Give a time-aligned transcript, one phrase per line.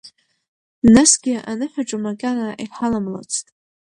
[0.93, 3.45] Насгьы аныҳәаҿа макьана иҳаламлацт.